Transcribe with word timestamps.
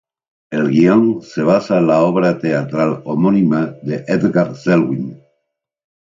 El 0.59 0.69
guion 0.69 1.03
se 1.31 1.43
basa 1.49 1.77
en 1.77 1.85
la 1.89 1.99
obra 2.05 2.31
teatral 2.39 3.03
homónima 3.05 3.61
de 3.83 4.03
Edgar 4.17 4.55
Selwyn. 4.57 5.07